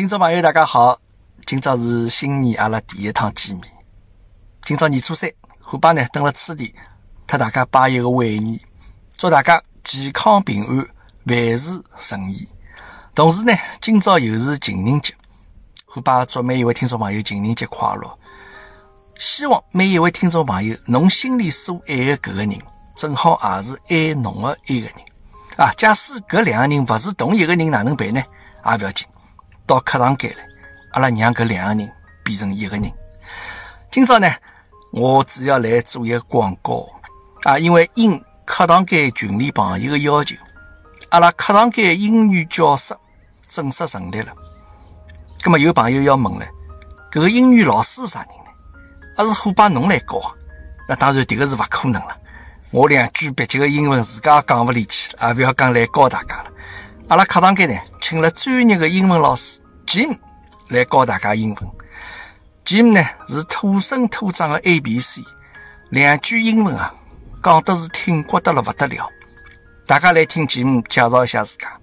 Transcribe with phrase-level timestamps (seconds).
[0.00, 0.98] 听众朋友，大家好！
[1.44, 3.66] 今朝是新年，阿拉第一趟见面。
[4.64, 5.30] 今朝年初三，
[5.60, 6.74] 虎爸呢等了此地，
[7.26, 8.58] 特大家拜一个晚年，
[9.18, 10.88] 祝大家健康平安，
[11.24, 12.48] 万事顺意。
[13.14, 15.14] 同时呢，今朝又是情人节，
[15.84, 18.18] 虎爸祝每一位听众朋友情人节快乐。
[19.18, 22.58] 希望每一位听众朋友，侬心里所爱的搿个人，
[22.96, 24.94] 正好也是爱侬的一个人
[25.58, 25.70] 啊。
[25.76, 28.22] 假使搿两个人勿是同一个人，哪能办呢？
[28.64, 29.06] 也勿要紧。
[29.70, 30.38] 到课堂间来，
[30.94, 31.92] 阿拉让搿两个人
[32.24, 32.92] 变成一个人。
[33.88, 34.28] 今朝呢，
[34.90, 36.88] 我主要来做一个广告
[37.44, 40.34] 啊，因为应课堂间群里朋友的要求，
[41.10, 42.96] 阿拉课堂间英语教室
[43.46, 44.32] 正式成立了。
[45.40, 46.44] 葛么有朋友要问了，
[47.12, 48.50] 搿个英语老师是啥人呢？
[49.16, 50.20] 还是虎爸侬来教？
[50.88, 52.16] 那当然，迭个是勿可能了。
[52.72, 56.50] 我两句蹩脚的英文自家也讲勿利去，也勿要讲来教大家了。
[57.06, 60.17] 阿拉课堂间呢，请了专业的英文老师 Jim
[60.69, 61.69] 来教大家英文。
[62.65, 65.21] Jim 呢是土生土长的 A B C，
[65.89, 66.93] 两句英文啊，
[67.43, 69.09] 讲的是挺过得了不得了。
[69.85, 71.79] 大家来听 Jim 介绍一下自家。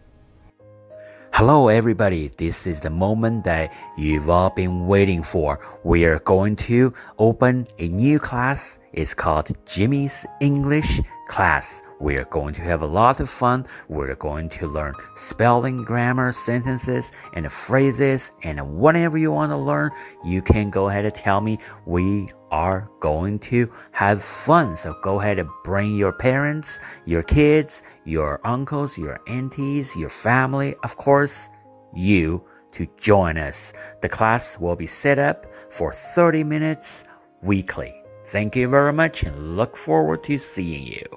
[1.35, 2.29] Hello, everybody.
[2.37, 5.59] This is the moment that you've all been waiting for.
[5.83, 8.77] We are going to open a new class.
[8.93, 11.82] It's called Jimmy's English class.
[12.00, 13.66] We are going to have a lot of fun.
[13.90, 18.32] We're going to learn spelling, grammar, sentences, and phrases.
[18.44, 19.92] And whatever you want to learn,
[20.24, 21.58] you can go ahead and tell me.
[21.86, 24.78] We are going to have fun.
[24.78, 30.76] So go ahead and bring your parents, your kids, your uncles, your aunties, your family,
[30.84, 31.50] of course,
[31.94, 33.74] you to join us.
[34.02, 37.06] The class will be set up for 30 minutes
[37.42, 38.04] weekly.
[38.30, 41.08] Thank you very much and look forward to seeing you.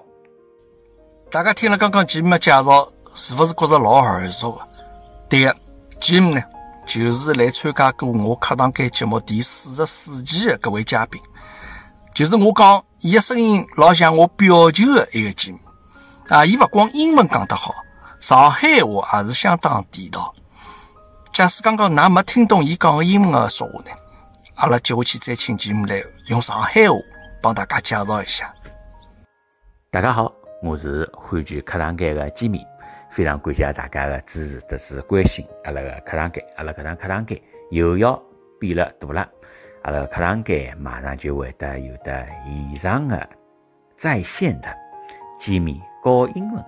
[1.28, 4.68] 大家听了刚刚吉姆的介绍，是不是觉着老耳熟的？
[5.28, 5.56] 对个，
[6.00, 6.42] 吉姆呢，
[6.86, 11.20] 就是来参加过我课堂间节目第四十四期的各位嘉宾，
[12.14, 15.58] 就是我讲伊的声音老像我表舅的一个吉姆
[16.28, 16.44] 啊！
[16.44, 17.74] 伊勿光英文讲得好，
[18.20, 20.32] 上海话也是相当地道。
[21.32, 23.90] 假使刚刚㑚没听懂伊讲的英文的说话呢，
[24.60, 26.94] 阿拉接下去再请吉姆来用上海话
[27.40, 28.52] 帮大家介绍一下。
[29.90, 30.30] 大家好。
[30.62, 32.62] 我是欢聚客堂间的吉米，
[33.10, 36.44] 非常感谢大家的支持，这是关心阿拉个客堂间。
[36.56, 37.40] 阿拉搿堂客堂间
[37.70, 38.22] 又要
[38.58, 39.26] 变了大了，
[39.84, 43.26] 阿拉客堂间马上就会得有的线上的
[43.96, 44.68] 在线的
[45.38, 46.62] 吉米教英文。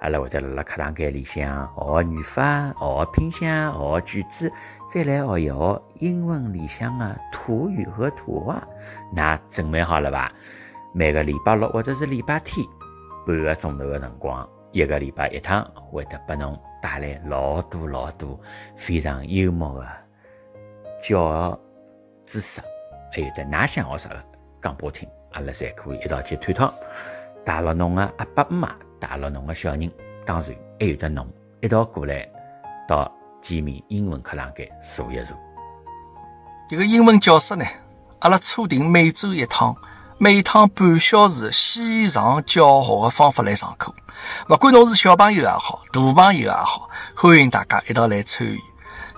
[0.00, 4.52] 阿拉会得辣辣课堂间里向学语法、学拼写、学句子，
[4.90, 8.62] 再来学一学英文里向的土语和土话。
[9.12, 10.30] 那准备好了吧？
[10.92, 12.66] 每个礼拜六或者是礼拜天。
[13.26, 18.38] 半个钟头的辰光，一个礼拜一趟，会得拨侬带来老多老多
[18.76, 19.88] 非常幽默的
[21.02, 21.58] 教育
[22.24, 22.60] 知识，
[23.12, 24.16] 还有得㑚想学啥个
[24.62, 26.72] 讲拨我听，阿拉侪可以一道去探讨。
[27.44, 29.90] 带了侬的阿爸阿妈，带了侬的小人，
[30.24, 31.26] 当然还有得侬
[31.60, 32.28] 一道过来
[32.88, 35.36] 到见面英文课堂间坐一坐。
[36.68, 37.64] 这个英文教室呢，
[38.20, 39.76] 阿拉初定每周一趟。
[40.18, 43.94] 每趟半小时线上教学的方法来上课，
[44.48, 48.58] 不管侬是小朋友也好，大朋友也好，欢迎大家一道来参与。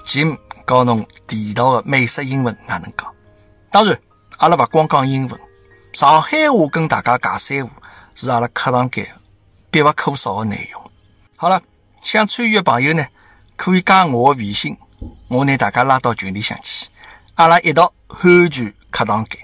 [0.05, 3.15] Jim 教侬地道的美式英文哪能讲？
[3.71, 3.97] 当然，
[4.39, 5.41] 阿拉不光讲英文，
[5.93, 7.71] 上海话跟大家尬三胡
[8.17, 9.07] 是阿拉课堂间
[9.71, 10.91] 必不可少的内容。
[11.37, 11.63] 好了，
[12.01, 13.07] 想参与的朋友呢，
[13.57, 14.77] 可以加我的微信，
[15.29, 16.89] 我拿大家拉到群里向去，
[17.35, 19.41] 阿拉一道安全课堂间。